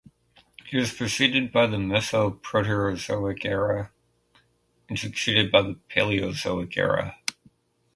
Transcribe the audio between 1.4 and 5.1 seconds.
by the Mesoproterozoic era and